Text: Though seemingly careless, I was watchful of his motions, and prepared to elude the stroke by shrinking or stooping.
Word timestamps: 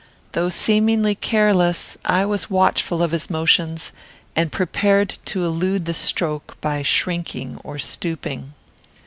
Though 0.31 0.49
seemingly 0.49 1.13
careless, 1.13 1.95
I 2.03 2.25
was 2.25 2.49
watchful 2.49 3.03
of 3.03 3.11
his 3.11 3.29
motions, 3.29 3.91
and 4.35 4.51
prepared 4.51 5.19
to 5.25 5.45
elude 5.45 5.85
the 5.85 5.93
stroke 5.93 6.57
by 6.59 6.81
shrinking 6.81 7.61
or 7.63 7.77
stooping. 7.77 8.53